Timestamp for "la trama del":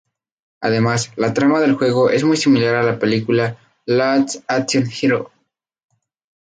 1.15-1.75